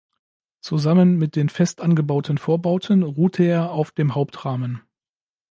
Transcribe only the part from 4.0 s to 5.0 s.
Hauptrahmen.